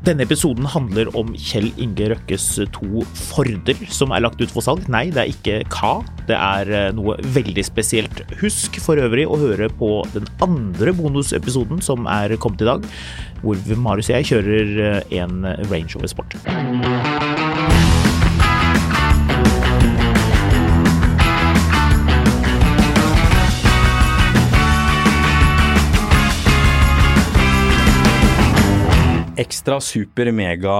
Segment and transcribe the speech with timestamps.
[0.00, 4.86] Denne episoden handler om Kjell Inge Røkkes to Forder som er lagt ut for salg.
[4.88, 5.92] Nei, det er ikke hva.
[6.30, 8.22] det er eh, noe veldig spesielt.
[8.40, 12.88] Husk for øvrig å høre på den andre bonusepisoden som er kommet i dag,
[13.44, 17.89] hvor Marius og jeg kjører eh, en Range Rover Sport.
[29.40, 30.74] Ekstra super mega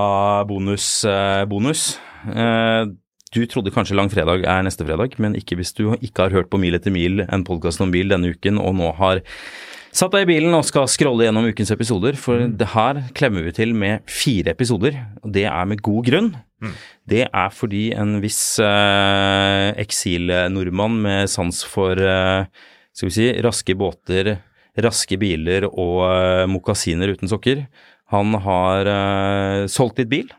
[0.44, 1.94] bonus eh, bonus.
[2.28, 2.90] Eh,
[3.32, 6.60] du trodde kanskje langfredag er neste fredag, men ikke hvis du ikke har hørt på
[6.60, 9.22] Mil etter mil, en podkast om bil denne uken, og nå har
[9.96, 13.54] satt deg i bilen og skal scrolle gjennom ukens episoder, for det her klemmer vi
[13.56, 16.30] til med fire episoder, og det er med god grunn.
[17.08, 22.44] Det er fordi en viss eh, eksilnordmann med sans for eh,
[22.92, 24.34] skal vi si, raske båter,
[24.84, 27.64] raske biler og eh, mokasiner uten sokker,
[28.10, 30.30] han har uh, solgt litt bil.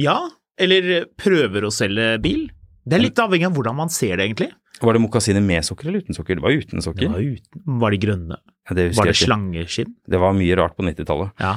[0.00, 0.18] Ja,
[0.60, 2.46] eller prøver å selge bil.
[2.86, 4.50] Det er litt avhengig av hvordan man ser det, egentlig.
[4.80, 6.36] Var det mokasiner med sokker eller uten sokker?
[6.36, 7.08] Det var uten Det sokker.
[7.14, 8.36] var, uten, var de grønne?
[8.68, 9.94] Ja, det Var det slangeskinn?
[10.06, 11.32] Det var mye rart på 90-tallet.
[11.40, 11.54] Ja.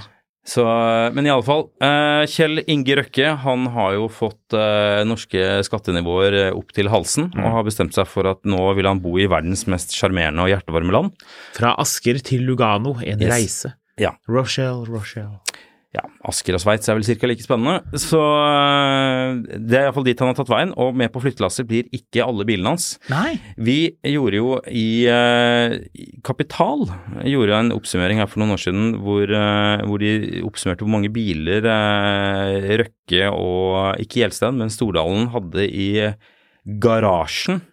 [0.49, 0.63] Så,
[1.13, 6.37] men i alle fall, eh, Kjell Inge Røkke han har jo fått eh, norske skattenivåer
[6.45, 9.27] eh, opp til halsen, og har bestemt seg for at nå vil han bo i
[9.29, 11.27] verdens mest sjarmerende og hjertevarme land.
[11.59, 13.29] Fra Asker til Lugano, en Yes.
[13.35, 13.73] reise.
[13.99, 14.15] Ja.
[14.27, 15.39] Rochelle, Rochelle.
[15.89, 17.27] Ja, Asker og Sveits er vel ca.
[17.31, 17.97] like spennende.
[17.97, 21.87] Så eh, det er iallfall dit han har tatt veien, og med på flyttelasset blir
[21.95, 22.91] ikke alle bilene hans.
[23.09, 23.39] Nei.
[23.57, 25.73] Vi gjorde jo i uh,
[26.25, 26.85] Kapital
[27.25, 31.09] gjorde en oppsummering her for noen år siden hvor, uh, hvor de oppsummerte hvor mange
[31.13, 35.89] biler uh, Røkke og ikke Gjelsten, men Stordalen hadde i
[36.85, 37.63] garasjen.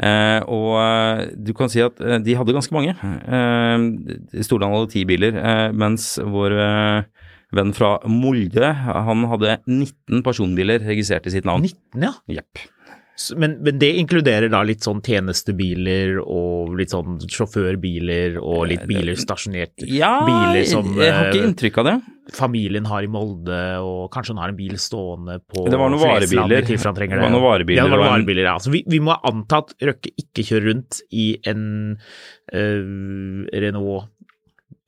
[0.00, 2.94] Eh, og eh, du kan si at eh, de hadde ganske mange.
[2.94, 10.22] Eh, Stordalen hadde ti biler, eh, mens vår eh, venn fra Molde, han hadde 19
[10.26, 11.66] personbiler registrert i sitt navn.
[11.66, 12.14] 19, ja.
[12.30, 12.62] Jepp.
[13.36, 19.18] Men, men det inkluderer da litt sånn tjenestebiler og litt sånn sjåførbiler og litt biler
[19.20, 19.84] stasjonert.
[19.84, 21.94] Ja, biler som jeg har ikke eh, inntrykk av det.
[22.36, 26.02] familien har i Molde, og kanskje hun har en bil stående på Det var noen
[26.04, 26.64] varebiler.
[26.64, 28.56] Det var noen varebiler, Ja, det var noen varebiler, ja.
[28.62, 31.64] Så vi, vi må anta at Røkke ikke kjører rundt i en
[32.54, 34.08] eh, Renault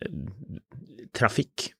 [0.06, 0.12] eh,
[1.12, 1.72] Trafikk,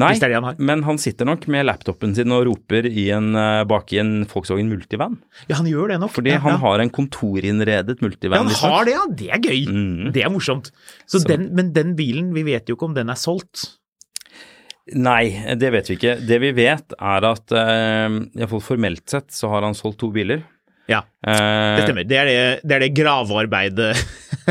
[0.00, 3.34] Nei, det det han men han sitter nok med laptopen sin og roper i en,
[3.36, 5.18] eh, bak i en Volkswagen Multivan.
[5.46, 6.14] Ja, han gjør det nok.
[6.16, 6.60] Fordi ja, han ja.
[6.62, 8.48] har en kontorinnredet Ja, Multivan.
[8.48, 9.04] han har det, ja.
[9.20, 9.60] Det er gøy.
[9.68, 10.12] Mm.
[10.16, 10.72] Det er morsomt.
[11.28, 13.74] Den, men den bilen, vi vet jo ikke om den er solgt.
[14.96, 16.16] Nei, det vet vi ikke.
[16.24, 18.08] Det vi vet er at uh,
[18.40, 20.46] iallfall formelt sett så har han solgt to biler.
[20.88, 22.06] Ja, Eh, det stemmer.
[22.06, 23.88] Det er det, det, er det gravearbeidet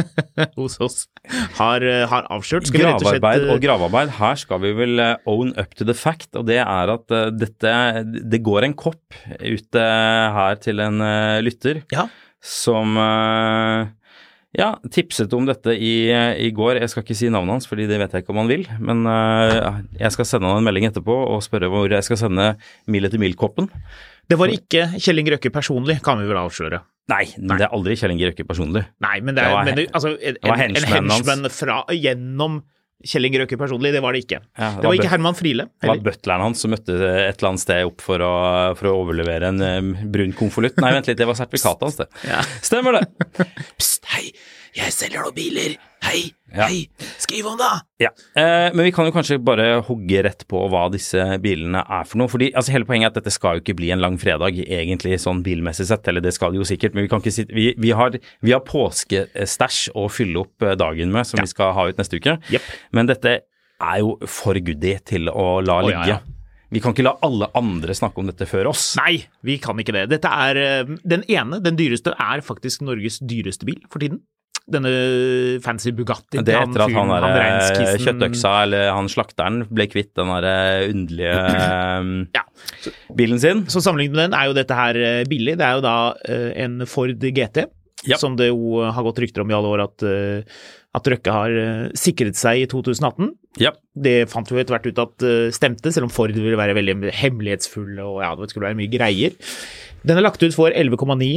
[0.58, 0.98] hos oss
[1.58, 2.70] har, eh, har avslørt.
[2.74, 6.30] gravarbeid og eh, og gravearbeid, her skal vi vel eh, own up to the fact,
[6.36, 7.74] og det er at dette
[8.28, 9.84] Det går en kopp ute
[10.38, 11.02] her til en
[11.44, 12.08] lytter Ja.
[12.42, 12.98] som
[14.58, 16.80] ja, tipset om dette i, i går.
[16.82, 18.64] Jeg skal ikke si navnet hans, fordi det vet jeg ikke om han vil.
[18.82, 22.48] Men uh, jeg skal sende han en melding etterpå og spørre hvor jeg skal sende
[22.90, 23.70] mil etter mil-koppen.
[24.28, 26.82] Det var ikke Kjell Inge Røkke personlig, kan vi vel avsløre.
[27.08, 28.82] Nei, det er aldri Kjell Inge Røkke personlig.
[29.04, 31.78] Nei, men det Det er var men det, altså, en, var en, en henchman fra,
[31.96, 32.58] gjennom
[33.08, 34.42] Kjell Inge Røkke personlig, det var det ikke.
[34.58, 37.64] Ja, det var ikke Herman Friele Det var butleren hans som møtte et eller annet
[37.64, 38.34] sted opp for å,
[38.80, 40.82] for å overlevere en um, brun konvolutt.
[40.82, 42.10] Nei, vent litt, det var sertifikatet hans, det.
[42.34, 42.42] Ja.
[42.66, 43.06] Stemmer det.
[43.78, 44.32] Pst, hei,
[44.78, 45.78] 'Jeg selger noen biler.
[46.08, 46.68] Hei, Ja.
[46.70, 46.86] hei,
[47.20, 48.10] skriv om det!' Ja,
[48.40, 52.18] eh, men vi kan jo kanskje bare hogge rett på hva disse bilene er for
[52.22, 52.28] noe.
[52.32, 55.20] fordi altså Hele poenget er at dette skal jo ikke bli en lang fredag, egentlig
[55.20, 56.08] sånn bilmessig sett.
[56.08, 58.52] Eller det skal det jo sikkert, men vi kan ikke sitte Vi, vi har, vi
[58.56, 61.44] har påskestæsj å fylle opp eh, dagen med, som Ja.
[61.44, 62.38] vi skal ha ut neste uke.
[62.52, 62.62] Yep.
[62.94, 63.42] Men dette
[63.82, 66.08] er jo for goodie til å la oh, ja, ligge.
[66.08, 66.20] ja.
[66.72, 68.96] Vi kan ikke la alle andre snakke om dette før oss.
[69.00, 70.10] Nei, vi kan ikke det.
[70.10, 74.20] Dette er eh, Den ene, den dyreste, er faktisk Norges dyreste bil for tiden.
[74.68, 74.90] Denne
[75.64, 78.02] fancy Bugattien til etter at han fyren, reinskissen.
[78.04, 82.44] kjøttøksa, eller han slakteren, ble kvitt den der eh, underlige eh, Ja.
[83.16, 83.62] bilen sin.
[83.72, 85.56] Så sammenlignet med den er jo dette her eh, billig.
[85.62, 85.96] Det er jo da
[86.66, 87.64] en Ford GT,
[88.12, 88.20] Ja.
[88.20, 90.04] som det jo har gått rykter om i alle år at,
[91.00, 91.56] at Røkke har
[91.98, 93.32] sikret seg i 2018.
[93.64, 93.72] Ja.
[93.96, 95.26] Det fant vi etter hvert ut at
[95.56, 99.34] stemte, selv om Ford ville være veldig hemmelighetsfull og ja, det skulle være mye greier.
[100.04, 101.32] Den er lagt ut for 11,9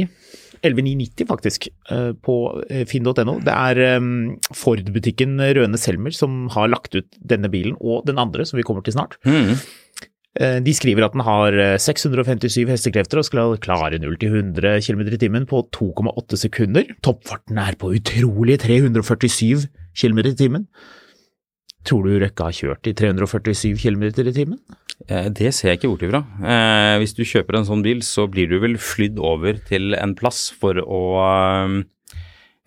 [0.63, 2.35] 11,990 faktisk, eh, på
[2.69, 3.39] eh, finn.no.
[3.43, 4.09] Det er eh,
[4.53, 8.85] Ford-butikken Røne Selmer som har lagt ut denne bilen, og den andre, som vi kommer
[8.85, 9.17] til snart.
[10.39, 14.77] Eh, De skriver at den har eh, 657 hestekrefter og skal klare 0 til 100
[14.85, 16.87] km i timen på 2,8 sekunder.
[17.03, 19.67] Toppfarten er på utrolige 347
[19.97, 20.67] km i timen.
[21.87, 24.59] Tror du Røkke har kjørt i 347 km i timen?
[25.09, 26.19] Eh, Det ser jeg ikke bort ifra.
[26.45, 30.13] Eh, hvis du kjøper en sånn bil, så blir du vel flydd over til en
[30.15, 32.19] plass for å, eh,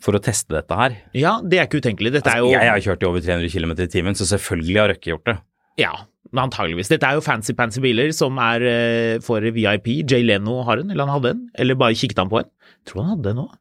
[0.02, 0.96] for å teste dette her.
[1.14, 2.12] Ja, det er ikke utenkelig.
[2.16, 4.80] Dette er jo Altså, Jeg har kjørt i over 300 km i timen, så selvfølgelig
[4.82, 5.36] har Røkke gjort det.
[5.78, 5.92] Ja,
[6.34, 6.88] antageligvis.
[6.90, 10.02] Dette er jo fancy-pansy biler som er for VIP.
[10.10, 11.50] Jay Leno har en, eller han hadde en.
[11.54, 12.50] Eller bare kikket han på en.
[12.84, 13.54] Tror han hadde en òg.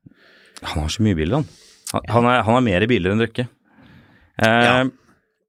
[0.63, 1.45] Han har så mye biler, han.
[1.93, 3.47] Han, han, er, han har mer biler enn Røkke.
[4.41, 4.83] Eh, Ja.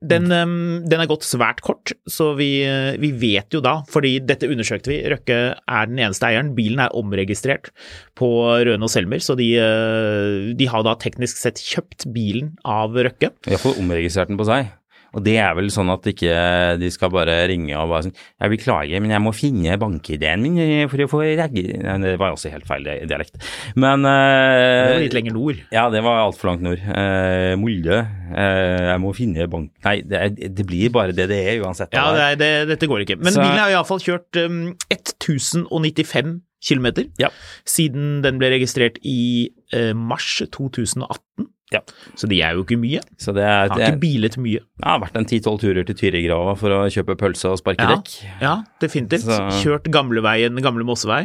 [0.05, 4.51] Den, den er gått svært kort, så vi, uh, vi vet jo da, fordi dette
[4.51, 6.53] undersøkte vi, Røkke er den eneste eieren.
[6.57, 7.73] Bilen er omregistrert
[8.19, 8.31] på
[8.69, 13.33] Røne og Selmer, så de, uh, de har da teknisk sett kjøpt bilen av Røkke.
[13.49, 14.73] Iallfall omregistrert den på seg.
[15.15, 16.35] Og det er vel sånn at ikke
[16.81, 20.59] de skal bare ringe og bare sånn Jeg beklager, men jeg må finne bank-ID-en min
[20.65, 21.65] eh, for å få regge...
[22.05, 23.39] Det var også helt feil dialekt.
[23.79, 25.63] Men Det eh, var litt lenger nord.
[25.75, 26.83] Ja, det var altfor langt nord.
[26.83, 28.01] Eh, Molde.
[28.35, 29.71] Eh, jeg må finne bank...
[29.87, 30.25] Nei, det,
[30.59, 31.95] det blir bare det det er uansett.
[31.95, 33.19] Ja, det det er, det, dette går ikke.
[33.23, 36.87] Men Så- bilen har iallfall kjørt um, 1095 km
[37.21, 37.29] Ja.
[37.69, 41.51] siden den ble registrert i uh, mars 2018.
[41.75, 41.81] Ja.
[42.15, 43.03] Så de er jo ikke mye.
[43.21, 44.61] Så det, er, Har det, ikke bilet mye.
[44.63, 48.01] jeg har vært en 10-12 turer til Tyrigrava for å kjøpe pølse og sparke Ja.
[48.41, 49.27] Ja, definitivt.
[49.27, 51.25] Så- Kjørt gamleveien, gamle Mossevei.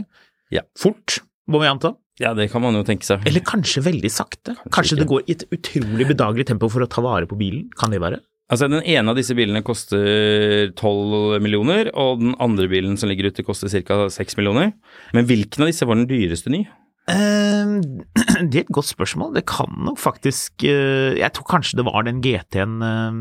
[0.52, 0.66] Ja.
[0.78, 1.94] Fort, må vi anta.
[2.20, 3.24] Ja, det kan man jo tenke seg.
[3.30, 4.56] Eller kanskje veldig sakte.
[4.58, 7.70] Kanskje, kanskje det går i et utrolig bedagelig tempo for å ta vare på bilen.
[7.80, 8.20] Kan det være?
[8.52, 13.30] Altså, Den ene av disse bilene koster 12 millioner, og den andre bilen som ligger
[13.30, 14.08] ute koster ca.
[14.10, 14.74] 6 millioner.
[15.14, 16.64] Men hvilken av disse var den dyreste ny?
[17.10, 17.74] Eh,
[18.52, 19.34] det er et godt spørsmål.
[19.38, 23.20] Det kan nok faktisk eh, Jeg tror kanskje det var den GT-en, eh,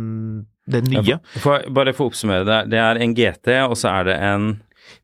[0.72, 1.18] den nye.
[1.40, 2.60] For, bare for å oppsummere det.
[2.74, 4.48] Det er en GT, og så er det en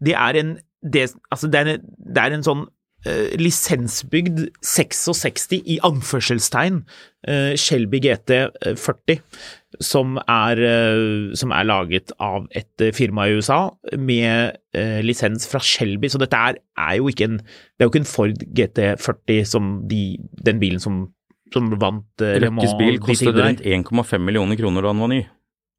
[0.05, 2.67] Det er en det, altså det, er en, det er en sånn
[3.09, 6.83] eh, lisensbygd 66 i anførselstegn
[7.29, 8.33] eh, Shelby GT
[8.81, 9.21] 40
[9.83, 13.69] som er, eh, som er laget av et eh, firma i USA
[13.99, 17.93] med eh, lisens fra Shelby, så dette er, er jo ikke en det er jo
[17.93, 20.03] ikke en Ford GT40 som de,
[20.47, 21.07] den bilen som,
[21.55, 25.13] som vant eh, Le Mans Røkkes bil kostet rundt 1,5 millioner kroner da den var
[25.15, 25.25] ny.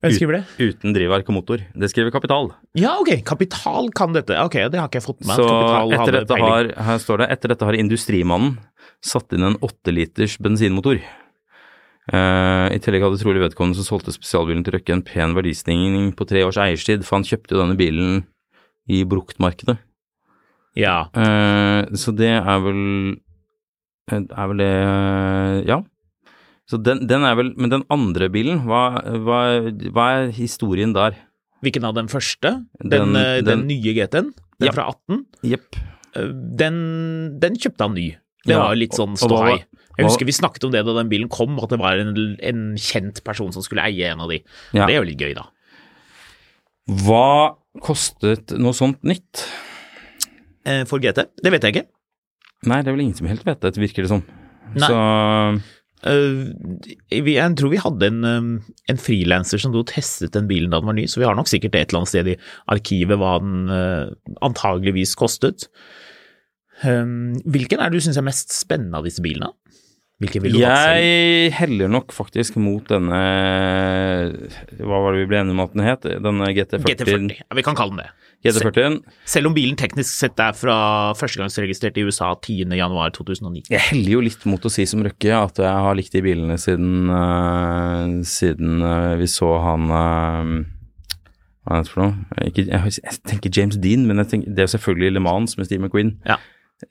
[0.03, 0.43] Jeg skriver det.
[0.59, 1.61] Uten drivverk og motor.
[1.73, 2.51] Det skriver Kapital.
[2.77, 4.35] Ja, ok, Kapital kan dette.
[4.43, 5.39] Ok, det har ikke jeg fått med.
[5.39, 5.47] Så
[5.95, 8.57] etter dette, har, her står det, etter dette har Industrimannen
[9.05, 10.99] satt inn en 8 liters bensinmotor.
[12.05, 16.27] Uh, I tillegg hadde trolig vedkommende som solgte spesialbilen til Røkke en pen verdistigning på
[16.29, 18.19] tre års eierstid, for han kjøpte jo denne bilen
[18.85, 19.79] i bruktmarkedet.
[20.77, 21.07] Ja.
[21.15, 22.81] Uh, så det er vel
[24.11, 24.73] er vel det
[25.71, 25.81] Ja.
[26.69, 29.39] Så den, den er vel Men den andre bilen, hva, hva,
[29.93, 31.13] hva er historien der?
[31.61, 32.65] Hvilken av den første?
[32.81, 34.33] Den, Den- eh, den, den- nye GT-en?
[34.59, 34.71] Den Ja.
[34.71, 35.25] fra 18?
[35.43, 35.75] Jepp.
[36.15, 38.07] Eh, Den, den kjøpte han ny.
[38.45, 39.63] Det Ja, var litt sånn ståhei.
[39.97, 42.75] Jeg husker vi snakket om det da den bilen kom, at det var en, en
[42.77, 44.41] kjent person som skulle eie en av de.
[44.73, 44.85] Ja.
[44.85, 45.45] Det er jo litt gøy, da.
[47.05, 49.45] Hva kostet noe sånt nytt?
[50.65, 51.25] Eh, For GT?
[51.41, 51.87] Det vet jeg ikke.
[52.69, 54.23] Nei, det er vel ingen som helt vet det, virker det som.
[54.75, 54.87] Nei.
[54.89, 55.61] Så
[56.03, 58.49] Jeg tror vi hadde en, um,
[58.91, 61.75] en frilanser som testet den bilen da den var ny, så vi har nok sikkert
[61.75, 62.39] et eller annet sted i
[62.71, 64.11] arkivet hva den eh,
[64.45, 65.69] antageligvis kostet.
[66.83, 69.53] Um, Hvilken er det du syns er mest spennende av disse bilene?
[70.23, 71.03] Hvilken vil du ha selv?
[71.03, 73.17] Jeg heller nok faktisk mot denne
[74.79, 76.07] Hva var det vi ble enige om at den het?
[76.23, 76.85] Denne GT40.
[76.87, 77.41] GT40.
[77.41, 78.13] Ja, vi kan kalle den det.
[78.45, 78.99] GT40.
[79.27, 80.77] Selv om bilen teknisk sett er fra
[81.19, 83.65] førstegangsregistrert i USA 10.1.2009.
[83.73, 86.57] Jeg heller jo litt mot å si som Røkke at jeg har likt de bilene
[86.61, 90.51] siden, uh, siden uh, vi så han uh,
[91.65, 92.43] Hva er det for noe?
[92.45, 95.67] Ikke, jeg, jeg tenker James Dean, men jeg tenker, det er selvfølgelig Le Mans med
[95.67, 96.15] Steve McQueen.
[96.29, 96.39] Ja.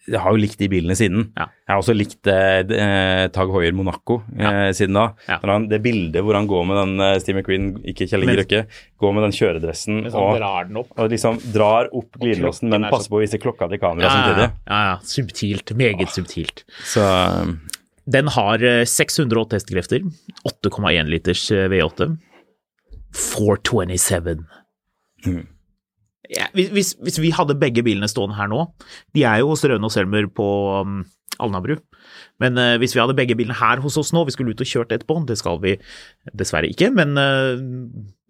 [0.08, 1.26] Jeg har jo likt de bilene siden.
[1.36, 1.44] Ja.
[1.68, 5.02] Jeg har også likt eh, eh, Tag Heuer Monaco eh, siden da.
[5.28, 5.36] Ja.
[5.44, 8.62] Han, det bildet hvor han går med den eh, Steve McQueen, ikke Kjell Inge Røkke,
[9.04, 10.90] går med den kjøredressen Hvis og, drar den opp.
[10.96, 14.08] og liksom drar opp glidelåsen, men er passer så- på å vise klokka til kameraet
[14.08, 14.50] Ja, ja, samtidig.
[14.72, 14.96] ja, ja.
[15.14, 15.76] Subtilt.
[15.84, 16.64] Meget subtilt.
[16.94, 17.80] Så eh,
[18.16, 20.00] Den har eh, 608 hestekrefter,
[20.48, 22.14] 8,1 liters eh, V8,
[23.12, 24.44] 427.
[25.26, 25.44] Mm.
[26.32, 28.62] Ja, hvis, hvis, vi hadde begge bilene stående her nå,
[29.16, 30.46] de er jo hos Røne og Selmer på
[30.80, 31.02] um,
[31.42, 31.76] Alnabru,
[32.40, 34.70] men uh, hvis vi hadde begge bilene her hos oss nå, vi skulle ut og
[34.70, 35.74] kjørt etterpå, det skal vi
[36.32, 37.60] dessverre ikke, men uh,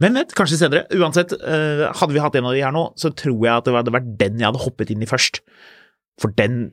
[0.03, 0.89] men vet, kanskje senere.
[0.99, 3.77] Uansett, uh, hadde vi hatt en av de her nå, så tror jeg at det
[3.77, 5.45] hadde vært den jeg hadde hoppet inn i først.
[6.21, 6.73] For den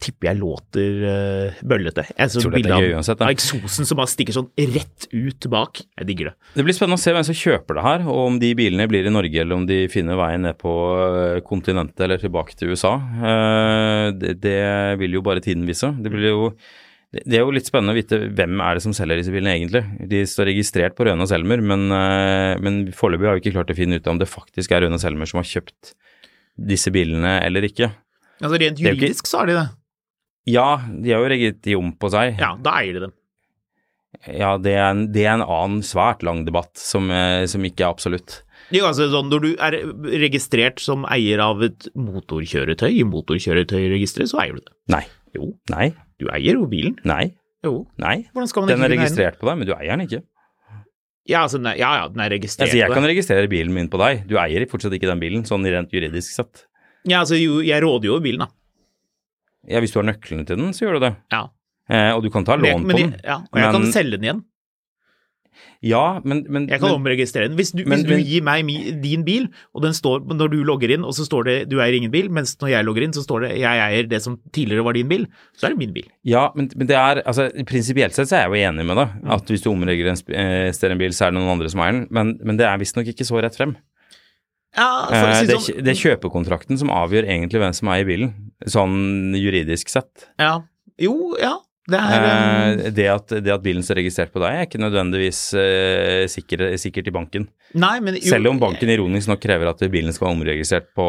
[0.00, 2.06] tipper jeg låter uh, bøllete.
[2.16, 5.82] Jeg så Tror dette er bilde av- eksosen som bare stikker sånn rett ut bak.
[6.00, 6.34] Jeg digger det.
[6.56, 9.06] Det blir spennende å se hvem som kjøper det her, og om de bilene blir
[9.06, 12.94] i Norge, eller om de finner veien ned på eh, kontinentet eller tilbake til USA.
[12.96, 14.58] Uh, Det, det
[15.00, 15.92] vil jo bare tiden vise.
[16.02, 16.50] Det, blir jo,
[17.12, 19.84] det er jo litt spennende å vite hvem er det som selger disse bilene egentlig.
[20.10, 21.86] De står registrert på Røne og Selmer, men,
[22.64, 25.02] men foreløpig har vi ikke klart å finne ut om det faktisk er Røne og
[25.04, 25.92] Selmer som har kjøpt
[26.60, 27.90] disse bilene eller ikke.
[28.40, 29.66] Altså Rent er ikke- juridisk så er de det.
[30.48, 32.38] Ja, de har jo regget de om på seg.
[32.40, 33.16] Ja, da eier de dem.
[34.26, 37.84] Ja, det er en, det er en annen svært lang debatt som, eh, som ikke
[37.86, 38.40] er absolutt.
[38.74, 39.76] Jo, altså sånn, Når du er
[40.22, 44.74] registrert som eier av et motorkjøretøy i motorkjøretøyregisteret, så eier du det.
[44.92, 45.04] Nei.
[45.36, 45.92] Jo, Nei.
[46.18, 46.98] du eier jo bilen.
[47.06, 47.30] Nei.
[47.64, 47.86] Jo.
[48.02, 48.16] Nei.
[48.34, 49.40] Hvordan skal man Den er registrert den?
[49.40, 50.22] på deg, men du eier den ikke.
[51.30, 52.66] Ja, altså, nei, ja, ja, den er registrert.
[52.66, 55.66] Altså, jeg kan registrere bilen min på deg, du eier fortsatt ikke den bilen, sånn
[55.70, 56.64] rent juridisk sett.
[57.06, 58.50] Ja, altså, jo, jeg råder jo over bilen, da.
[59.68, 61.16] Ja, hvis du har nøklene til den, så gjør du det.
[61.32, 61.48] Ja.
[61.90, 63.20] Eh, og du kan ta Men lån men, på den.
[63.24, 64.44] ja, og jeg kan selge den igjen.
[65.82, 67.56] Ja, men, men, Jeg kan men omregistrere den.
[67.58, 68.66] Hvis du, men- hvis du gir meg
[69.02, 71.96] din bil, og den står når du logger inn, og så står det 'du eier
[71.96, 74.84] ingen bil', mens når jeg logger inn, så står det 'jeg eier det som tidligere
[74.84, 75.26] var din bil',
[75.56, 76.06] så er det min bil.
[76.24, 79.08] Ja, men, men det er altså, Prinsipielt sett så er jeg jo enig med deg.
[79.24, 79.30] Mm.
[79.32, 82.06] At hvis du omregistrerer en bil, så er det noen andre som eier den.
[82.10, 83.76] Men, men det er visstnok ikke så rett frem.
[84.76, 88.49] Ja, Eh, si det, sånn- det er kjøpekontrakten som avgjør egentlig hvem som eier bilen,
[88.66, 90.28] sånn juridisk sett.
[90.40, 90.58] Ja.
[91.00, 91.56] Jo, ja.
[91.90, 94.78] Det er um, Eh, det, at, det at bilen står registrert på deg, er ikke
[94.78, 97.46] nødvendigvis eh, sikker, sikkert i banken.
[97.74, 101.06] Nei, men jo, Selv om banken ironisk nok krever at bilen skal være omregistrert på,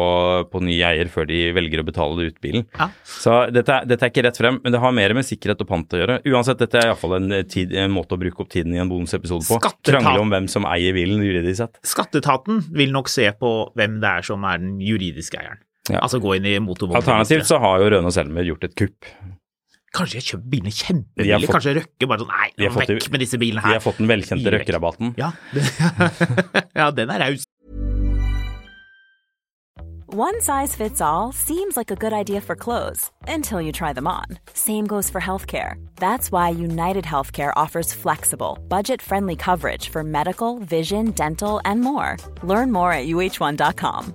[0.50, 2.64] på ny eier før de velger å betale ut bilen.
[2.80, 2.88] Ja.
[3.06, 5.94] Så dette, dette er ikke rett frem, men det har mer med sikkerhet og pant
[5.94, 6.18] å gjøre.
[6.32, 9.46] Uansett, dette er iallfall en, tid- en måte å bruke opp tiden i en bonusepisode
[9.46, 9.60] på.
[9.62, 11.78] Skattetat- Krangle om hvem som eier bilen juridisk sett.
[11.86, 15.62] Skatteetaten vil nok se på hvem det er som er den juridiske eieren.
[15.90, 15.98] Ja.
[15.98, 16.96] Altså gå inn i motorvogn.
[17.00, 19.08] Alternativt så har jo Røne og Selmer gjort et kupp.
[19.92, 21.48] Kanskje jeg kjøper bilene kjempebillig?
[21.52, 23.80] Kanskje Røkke bare sånn Nei, De har vekk det- med disse bilene De Vi har
[23.84, 24.52] fått den velkjente.
[24.54, 25.14] Røkke-rabatten.
[25.18, 25.32] Ja,
[26.80, 27.44] ja, den er raus.
[30.14, 34.06] One size fits all seems like a good idea for clothes until you try them
[34.06, 34.26] on.
[34.52, 35.76] Same goes for healthcare.
[35.96, 42.18] That's why United Healthcare offers flexible, budget friendly coverage for medical, vision, dental, and more.
[42.42, 44.14] Learn more at uh1.com.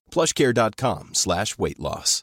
[0.11, 2.21] plushcare.com slash weight loss.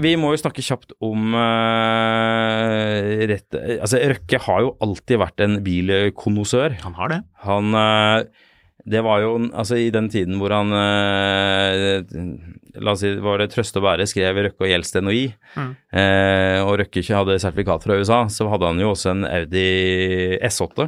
[0.00, 5.58] Vi må jo snakke kjapt om uh, rett Altså, Røkke har jo alltid vært en
[5.66, 6.78] bilkonnoissør.
[6.86, 7.18] Han har det.
[7.44, 8.46] Han eh,
[8.84, 12.00] Det var jo altså i den tiden hvor han eh,
[12.80, 15.24] La oss si var det Trøste og Bære skrev Røkke og Gjelsten og I,
[15.58, 19.66] eh, og Røkke ikke hadde sertifikat fra USA, så hadde han jo også en Audi
[20.46, 20.86] S8.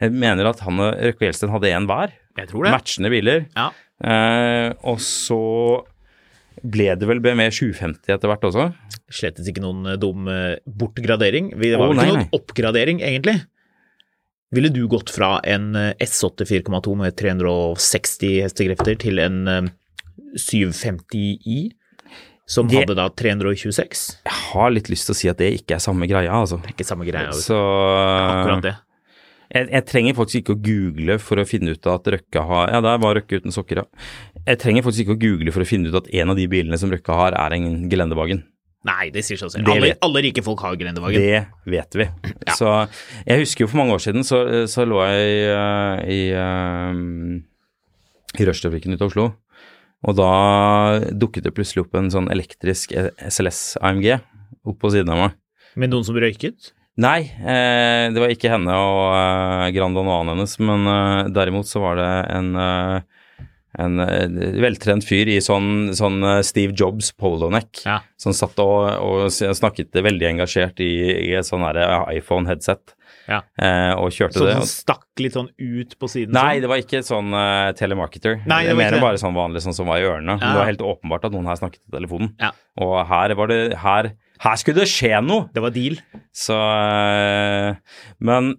[0.00, 2.16] Jeg mener at han og Røkke og Gjelsten hadde én hver.
[2.40, 2.72] Jeg tror det.
[2.72, 3.44] Matchende biler.
[3.52, 3.68] Ja.
[4.00, 5.40] Eh, og så
[6.60, 8.68] ble det vel BMW 750 etter hvert også.
[9.12, 11.52] Slettes ikke noen eh, dum eh, bortgradering.
[11.56, 13.38] Det var oh, vel ikke noen oppgradering, egentlig.
[14.52, 19.68] Ville du gått fra en eh, S8 4,2 med 360 hestekrefter til en eh,
[20.34, 21.70] 750i,
[22.50, 24.18] som Det- hadde da 326.
[24.26, 26.58] Jeg har litt lyst til å si at det ikke er samme greia, altså.
[26.62, 27.30] Det er Ikke samme greia.
[27.30, 27.44] vet.
[27.46, 28.74] Så Akkurat det.
[29.50, 32.80] Jeg, jeg trenger faktisk ikke å google for å finne ut at Røkke har Ja,
[32.80, 33.84] der var Røkke uten sokker, ja.
[34.46, 36.78] Jeg trenger faktisk ikke å google for å finne ut at en av de bilene
[36.78, 38.44] som Røkke har, er en gelendevagen.
[38.88, 39.68] Nei, det sier seg selv.
[39.68, 41.20] Alle, alle rike folk har grendevagen.
[41.20, 42.06] Det vet vi.
[42.56, 42.70] Så
[43.26, 44.40] jeg husker jo for mange år siden så,
[44.72, 49.26] så lå jeg eh, i, uh, i Rushtrafikken ute av Oslo.
[50.08, 50.32] Og da
[51.12, 55.36] dukket det plutselig opp en sånn elektrisk SLS AMG opp på siden av meg.
[55.76, 56.72] Med noen som røyket?
[57.00, 60.80] Nei, eh, det var ikke henne og eh, Grand Danoisen hennes, men
[61.36, 62.48] derimot så var det en,
[63.78, 64.26] en eh,
[64.62, 68.00] veltrent fyr i sånn, sånn eh, Steve Jobs poloneck Ja.
[68.18, 70.90] som satt og, og snakket veldig engasjert i,
[71.30, 72.96] i et sånn iPhone-headset
[73.30, 73.42] Ja.
[73.62, 74.54] eh, og kjørte Så det.
[74.58, 76.32] den stakk litt sånn ut på siden?
[76.34, 76.62] Nei, sånn?
[76.64, 78.40] det var ikke sånn uh, telemarketer.
[78.50, 79.00] Nei, det var Mer det.
[79.04, 80.34] bare sånn vanlig sånn som var i ørene.
[80.34, 80.50] Men Ja.
[80.50, 82.32] det var helt åpenbart at noen her snakket i telefonen.
[82.40, 82.50] Ja.
[82.80, 84.10] Og her var det her,
[84.40, 85.46] her skulle det skje noe!
[85.54, 86.00] Det var deal.
[86.34, 87.76] Så uh,
[88.18, 88.56] Men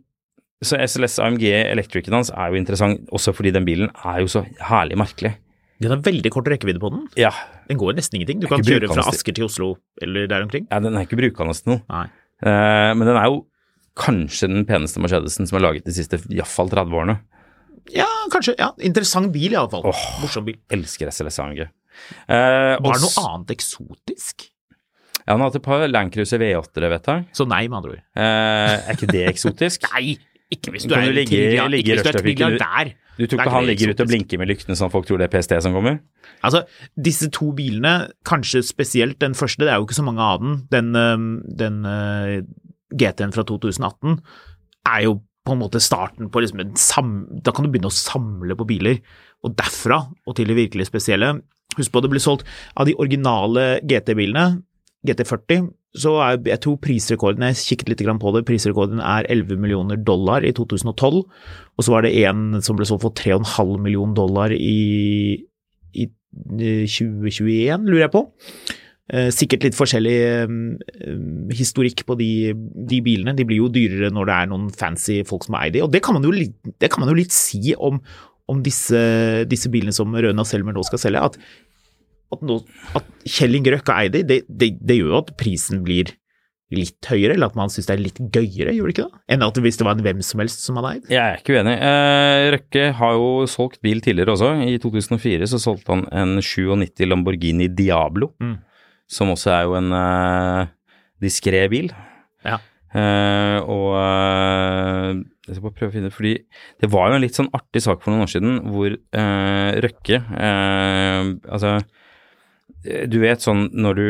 [0.62, 4.44] så SLS AMG Electricen hans er jo interessant også fordi den bilen er jo så
[4.70, 5.36] herlig merkelig.
[5.82, 7.08] Den har veldig kort rekkevidde på den.
[7.18, 7.32] Ja,
[7.68, 8.42] Den går nesten ingenting.
[8.44, 10.68] Du kan kjøre fra Asker til Oslo eller der omkring.
[10.70, 11.82] ja den er ikke brukende til noe.
[11.90, 12.06] Nei.
[12.46, 13.40] Uh, men den er jo
[13.98, 17.18] kanskje den peneste Mercedesen som er laget de siste iallfall 30 årene.
[17.96, 18.54] Ja, kanskje.
[18.62, 19.82] ja, Interessant bil iallfall.
[19.90, 20.60] Oh, Morsom bil.
[20.70, 21.66] Elsker SLS AMG.
[22.30, 24.46] Uh, Var det noe annet eksotisk?
[25.22, 27.26] Ja, han har hatt et par Landcruiser V8-ere, vet jeg.
[27.38, 28.04] Så nei, med andre ord.
[28.18, 29.86] Uh, er ikke det eksotisk?
[29.96, 30.16] Nei,
[30.52, 32.18] ikke hvis du er du ligge- trilliard- ligge ikke hvis du er
[33.28, 35.56] tror ikke han ligger ute og blinker med lyktene sånn folk tror det er PST
[35.64, 36.00] som kommer?
[36.44, 36.64] Altså,
[36.98, 40.42] disse to bilene, kanskje spesielt den første, det er jo ikke så mange av
[40.72, 41.28] den, den,
[41.60, 42.42] den uh,
[42.98, 44.18] GT-en fra 2018,
[44.90, 47.14] er jo på en måte starten på liksom en sam...
[47.42, 49.00] Da kan du begynne å samle på biler.
[49.46, 51.40] Og derfra og til det virkelig spesielle
[51.78, 52.44] Husk på det ble solgt
[52.76, 54.58] av de originale GT-bilene,
[55.08, 58.46] GT40, så er jeg tror prisrekorden Jeg kikket litt på det.
[58.48, 61.24] Prisrekorden er 11 millioner dollar i 2012.
[61.24, 65.42] Og så var det en som ble solgt for 3,5 millioner dollar i,
[65.94, 68.24] i eh, 2021, lurer jeg på.
[69.12, 70.54] Eh, Sikkert litt forskjellig eh,
[71.58, 72.32] historikk på de,
[72.88, 73.36] de bilene.
[73.36, 75.92] De blir jo dyrere når det er noen fancy folk som har eid de, og
[75.92, 76.56] det kan man jo litt,
[76.88, 78.00] kan man jo litt si om,
[78.48, 79.02] om disse,
[79.52, 81.28] disse bilene som Røna Selmer nå skal selge.
[81.34, 81.36] At,
[82.36, 82.58] at, nå,
[82.98, 86.14] at Kjell Inge Røkke eid de, det, det, det gjør jo at prisen blir
[86.72, 89.20] litt høyere, eller at man syns det er litt gøyere, gjør det ikke det?
[89.36, 91.10] Enn at hvis det var en hvem som helst som hadde eid.
[91.12, 91.74] Jeg er ikke uenig.
[91.84, 94.54] Eh, Røkke har jo solgt bil tidligere også.
[94.72, 98.56] I 2004 så solgte han en 97 Lamborghini Diablo, Mm.
[99.12, 100.72] som også er jo en eh,
[101.28, 101.92] diskré bil.
[102.48, 102.62] Ja.
[102.96, 106.32] Eh, og eh, jeg skal bare prøve å finne Fordi
[106.84, 110.18] det var jo en litt sånn artig sak for noen år siden hvor eh, Røkke
[110.20, 111.78] eh, Altså,
[112.84, 114.08] du vet sånn når du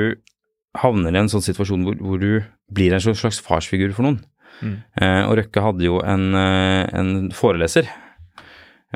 [0.79, 4.21] havner i en sånn situasjon hvor, hvor du blir en slags farsfigur for noen.
[4.62, 7.88] Eh, og Røkke hadde jo en, eh, en foreleser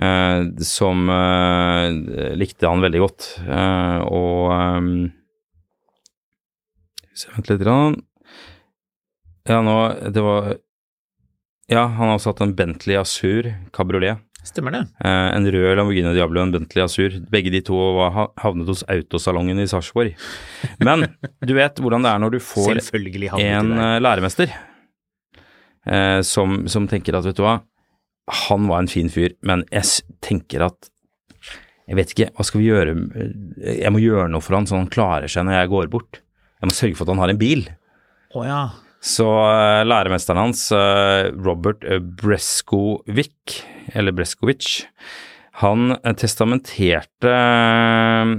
[0.01, 3.29] eh, som eh, likte han veldig godt.
[3.43, 4.91] Eh, og um,
[7.15, 7.61] Vent litt.
[7.63, 7.95] Grann.
[9.47, 9.75] Ja, nå
[10.11, 10.55] Det var
[11.71, 14.19] Ja, han har også hatt en Bentley Asur kabriolet.
[14.45, 14.81] Stemmer det?
[15.01, 17.17] Eh, en rød Lamborghini Diablo og en Bentley Azur.
[17.34, 20.13] Begge de to var havnet hos Autosalongen i Sarpsborg.
[20.86, 21.08] Men
[21.41, 22.77] du vet hvordan det er når du får
[23.41, 24.53] en eh, læremester
[25.89, 27.58] eh, som, som tenker at vet du hva,
[28.49, 30.91] han var en fin fyr, men jeg tenker at
[31.86, 32.93] jeg vet ikke, hva skal vi gjøre,
[33.62, 36.17] jeg må gjøre noe for han så han klarer seg når jeg går bort.
[36.58, 37.62] Jeg må sørge for at han har en bil.
[38.34, 38.63] Å ja.
[39.05, 39.27] Så
[39.86, 40.63] læremesteren hans,
[41.45, 41.86] Robert
[42.17, 43.60] Breskovic,
[43.93, 44.86] eller Breskovic,
[45.62, 48.36] han eh, testamenterte eh,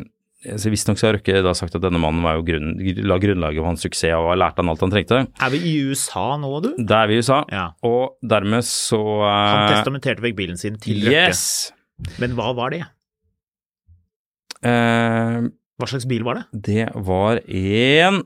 [0.47, 2.77] Visstnok har Røkke da sagt at denne mannen var jo grunn,
[3.09, 5.23] la grunnlaget for hans suksess og har lært han alt han trengte.
[5.43, 6.69] Er vi i USA nå, du?
[6.87, 7.65] Da er vi i USA, Ja.
[7.83, 11.17] og dermed så Han eh, testamenterte vekk bilen sin til Røkke.
[11.31, 11.73] Yes!
[12.23, 12.85] Men hva var det?
[14.67, 16.45] Uh, Hva slags bil var det?
[16.67, 18.23] det var en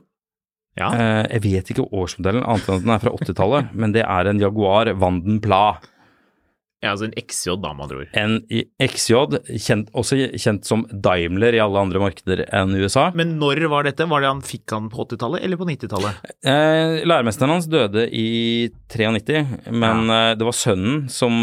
[0.79, 4.05] Ja, uh, Jeg vet ikke årsmodellen, annet enn at den er fra 80-tallet, men det
[4.07, 5.79] er en Jaguar Vanden Pla.
[6.81, 8.15] Ja altså en XJ, da, med andre ord.
[8.17, 8.37] En
[8.81, 9.17] XJ,
[9.61, 13.09] kjent, også kjent som Daimler i alle andre markeder enn USA.
[13.17, 14.07] Men når var dette?
[14.09, 16.31] Var det han fikk han på 80-tallet eller på 90-tallet?
[16.41, 21.37] Eh, læremesteren hans døde i 93, men eh, det var sønnen som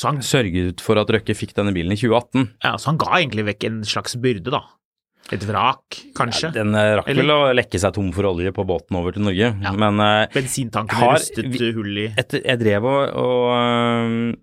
[0.00, 2.50] Så han, sørget for at Røkke fikk denne bilen i 2018.
[2.64, 4.62] ja, så han ga egentlig vekk en slags byrde, da.
[5.30, 6.48] Et vrak, kanskje?
[6.56, 9.22] Den eh, rakk Eller- vel å lekke seg tom for olje på båten over til
[9.22, 9.72] Norge, Ja.
[9.72, 14.36] men uh, Bensintanken Har rustet vi- hull i etter, jeg drev og, og øhm,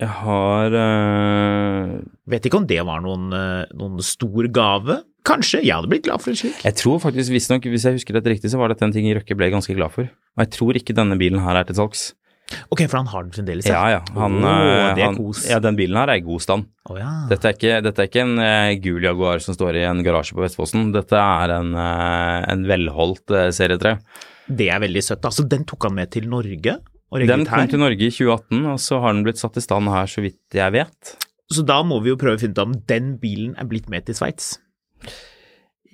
[0.00, 1.98] Jeg har uh,
[2.32, 5.02] Vet ikke om det var noen, eh, noen stor gave.
[5.24, 5.60] Kanskje.
[5.64, 6.58] Jeg hadde blitt glad for en slik.
[6.64, 9.36] Jeg tror faktisk, visstnok, hvis jeg husker dette riktig, så var dette en ting Røkke
[9.36, 10.08] ble ganske glad for.
[10.36, 12.10] Og jeg tror ikke denne bilen her er til salgs.
[12.68, 14.00] Ok, for han har den fremdeles, Ja, ja.
[14.18, 15.16] Han, er han,
[15.48, 16.68] ja, den bilen her er i god stand.
[16.90, 17.08] Oh, ja.
[17.30, 20.36] Dette er ikke, dette er ikke en uh, gul Jaguar som står i en garasje
[20.36, 20.90] på Vestfossen.
[20.94, 23.96] Dette er en, uh, en velholdt uh, serie 3.
[24.60, 25.24] Det er veldig søtt.
[25.24, 26.78] Altså, den tok han med til Norge
[27.24, 30.10] Den kom til Norge i 2018, og så har den blitt satt i stand her,
[30.10, 31.14] så vidt jeg vet.
[31.52, 34.04] Så da må vi jo prøve å finne ut om den bilen er blitt med
[34.08, 34.56] til Sveits.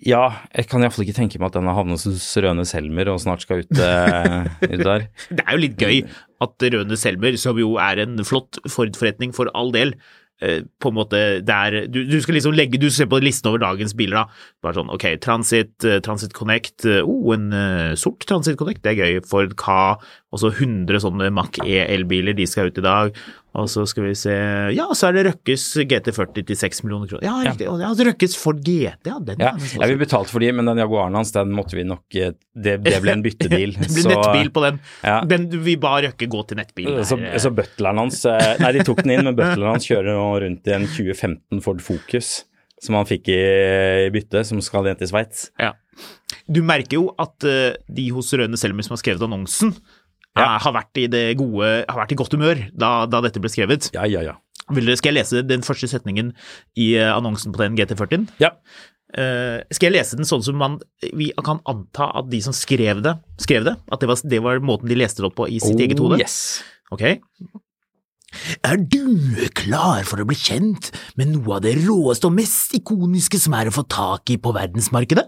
[0.00, 0.22] Ja,
[0.56, 3.44] jeg kan iallfall ikke tenke meg at den har havnet hos Røne Selmer og snart
[3.44, 5.04] skal ut, uh, ut der.
[5.36, 6.00] Det er jo litt gøy
[6.40, 9.92] at Røne Selmer, som jo er en flott Ford-forretning for all del,
[10.40, 13.60] uh, på en måte der du, du skal liksom legge Du ser på listen over
[13.60, 14.46] dagens biler, da.
[14.64, 17.52] Bare sånn ok, Transit, uh, Transit Connect, oh, en
[18.00, 19.20] sort Transit Connect, det er gøy.
[19.28, 19.82] Ford Ka,
[20.32, 23.20] og så 100 sånne Mac E-elbiler, de skal ut i dag.
[23.58, 24.32] Og så skal vi se
[24.76, 27.24] Ja, så er det Røkkes GT40 til 6 millioner kroner.
[27.26, 27.66] Ja, riktig.
[27.66, 27.76] Ja.
[27.82, 30.78] Ja, Røkkes Ford GT, ja, den Ja, er ja, vi betalte for de, men den
[30.82, 33.74] Jaguaren hans, den måtte vi nok eh, Det, det ble en byttedeal.
[33.80, 34.78] Det ble så- nettbil på den.
[35.02, 35.16] Ja.
[35.26, 35.48] den.
[35.66, 36.92] Vi ba Røkke gå til nettbil.
[37.08, 37.38] Så, eh.
[37.42, 40.70] så butleren hans eh, Nei, de tok den inn, men butleren hans kjører nå rundt
[40.70, 42.44] i en 2015 Ford Focus
[42.80, 43.40] som han fikk i,
[44.06, 45.50] i bytte, som skal igjen til Sveits.
[45.60, 45.74] Ja.
[46.48, 49.74] Du merker jo at uh, de hos Røne Selmer som har skrevet annonsen,
[50.40, 50.46] Ja.
[50.56, 53.52] eh, har, vært i det gode, har vært i godt humør da, da dette ble
[53.52, 53.90] skrevet.
[53.96, 54.38] Ja, ja, ja.
[54.70, 56.32] Vil dere, skal jeg lese den første setningen
[56.78, 58.28] i eh, annonsen på den GT40-en?
[58.42, 58.54] Ja.
[59.10, 63.00] Uh, skal jeg lese den sånn som man, vi kan anta at de som skrev
[63.02, 63.72] det, skrev det?
[63.90, 66.20] At det var, det var måten de leste det opp på i sitt eget hode?
[66.20, 66.62] Oh, yes.
[66.94, 67.02] Ok.
[68.62, 73.40] Er du klar for å bli kjent med noe av det råeste og mest ikoniske
[73.42, 75.26] som er å få tak i på verdensmarkedet?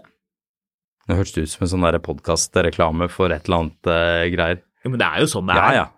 [1.03, 4.63] Det hørtes ut som en sånn podkast-reklame for et eller annet uh, greier.
[4.83, 5.75] Jo, men det er jo sånn det er.
[5.81, 5.89] ja.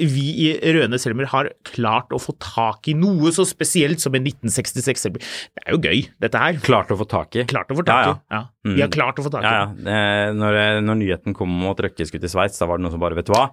[0.00, 4.24] Vi i Røne Selmer har klart å få tak i noe så spesielt som en
[4.24, 5.20] 1966 Selmer.
[5.52, 6.56] Det er jo gøy, dette her.
[6.64, 7.44] Klart å få tak i.
[7.50, 8.14] Klart å få tak i.
[8.14, 8.38] Ja, ja.
[8.38, 8.74] Ja, Mm.
[8.76, 9.48] Vi har klart å få tak i.
[9.48, 9.92] Ja, ja.
[9.92, 12.92] Eh, Når, når nyheten kom om at Røkke skulle til Sveits, da var det noen
[12.92, 13.46] som bare, vet du hva,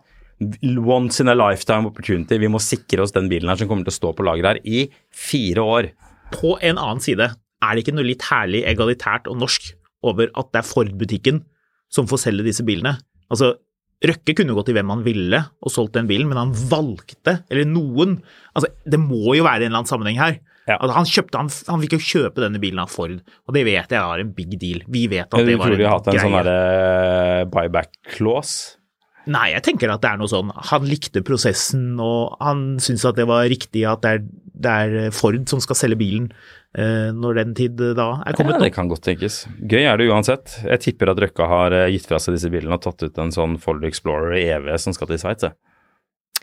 [0.84, 3.96] once in a lifetime opportunity, vi må sikre oss den bilen her som kommer til
[3.96, 4.86] å stå på lager her i
[5.16, 5.92] fire år.
[6.36, 7.30] På en annen side,
[7.64, 9.72] er det ikke noe litt herlig egalitært og norsk
[10.04, 11.44] over at det er Ford-butikken
[11.92, 12.98] som får selge disse bilene?
[13.32, 13.56] Altså,
[14.06, 17.66] Røkke kunne gått til hvem han ville og solgt den bilen, men han valgte, eller
[17.66, 18.20] noen
[18.54, 20.38] Altså, det må jo være en eller annen sammenheng her.
[20.68, 20.76] Ja.
[20.78, 23.94] Altså, han, kjøpte, han, han fikk jo kjøpe denne bilen av Ford, og det vet
[23.94, 24.82] jeg er en big deal.
[24.92, 25.78] Vi vet at det var en greie.
[25.78, 26.56] Du tror de har hatt en greie.
[27.46, 28.77] sånn buyback-clause?
[29.28, 33.18] Nei, jeg tenker at det er noe sånn Han likte prosessen, og han syntes at
[33.20, 34.24] det var riktig at det er,
[34.58, 36.30] det er Ford som skal selge bilen
[36.78, 38.58] eh, når den tid eh, da er kommet.
[38.58, 39.44] Ja, det kan godt tenkes.
[39.60, 40.60] Gøy er det uansett.
[40.64, 43.34] Jeg tipper at Røkka har eh, gitt fra seg disse bilene og tatt ut en
[43.36, 45.52] sånn Ford Explorer EV som skal til Sveits.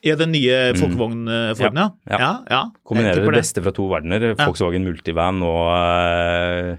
[0.05, 1.87] Ja, den nye folkevognformen, ja.
[1.89, 2.11] Mm.
[2.13, 2.33] Ja, ja.
[2.53, 2.63] ja.
[2.85, 4.35] Kombinerer det beste fra to verdener.
[4.35, 4.37] Ja.
[4.43, 6.75] Volkswagen Multivan og eh,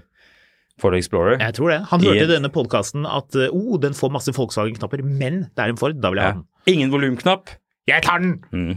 [0.80, 1.38] Ford Explorer.
[1.40, 1.78] Jeg tror det.
[1.90, 5.72] Han hørte I- denne podkasten at eh, oh, den får masse Volkswagen-knapper, men det er
[5.72, 6.44] en Ford, da vil jeg ha den.
[6.72, 7.54] Ingen volumknapp.
[7.86, 8.32] Jeg tar den!
[8.50, 8.74] Mm.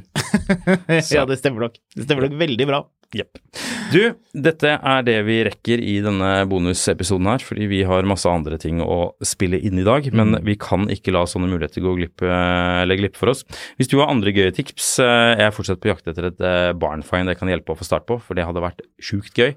[1.15, 1.79] ja, det stemmer nok.
[1.97, 2.83] Det stemmer nok veldig bra.
[3.15, 3.39] Jepp.
[3.89, 4.03] Du,
[4.37, 8.83] dette er det vi rekker i denne bonusepisoden her, fordi vi har masse andre ting
[8.85, 12.83] å spille inn i dag, men vi kan ikke la sånne muligheter gå glipp, eh,
[12.83, 13.41] eller glipp for oss.
[13.79, 16.69] Hvis du har andre gøye tips, eh, jeg er fortsatt på jakt etter et eh,
[16.77, 19.55] barnfind jeg kan hjelpe å få start på, for det hadde vært sjukt gøy.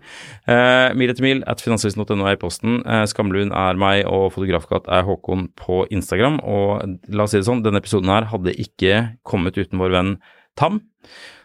[0.48, 2.80] Eh, mil etter mil at finansavisen.no er i posten.
[2.88, 6.40] Eh, Skamlund er meg, og Fotografkatt er Håkon på Instagram.
[6.40, 10.16] Og la oss si det sånn, denne episoden her hadde ikke kommet uten vår venn
[10.56, 10.82] Tam.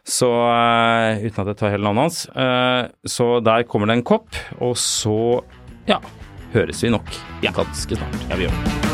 [0.08, 2.22] Så uh, uten at jeg tar hele navnet hans.
[2.32, 5.44] Uh, så der kommer det en kopp, og så
[5.88, 6.00] ja,
[6.54, 7.12] høres vi nok
[7.44, 8.22] ganske snart.
[8.30, 8.88] Ja, vi gjør det.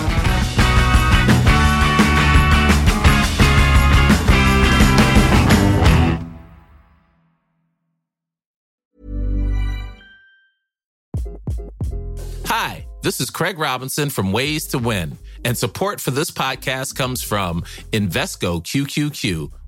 [12.49, 17.23] Hi, this is Craig Robinson from Ways to Win, and support for this podcast comes
[17.23, 19.51] from Invesco QQQ,